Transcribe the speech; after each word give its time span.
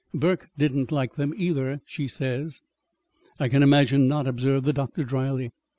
Burke 0.15 0.47
didn't 0.57 0.91
like 0.91 1.13
them 1.13 1.31
either, 1.37 1.79
she 1.85 2.07
says." 2.07 2.59
"I 3.39 3.49
can 3.49 3.61
imagine 3.61 4.07
not," 4.07 4.25
observed 4.27 4.65
the 4.65 4.73
doctor 4.73 5.03
dryly. 5.03 5.51